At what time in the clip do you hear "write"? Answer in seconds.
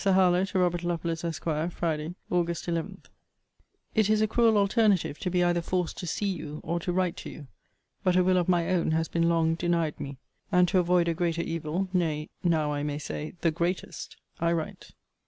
6.91-7.15, 14.53-14.89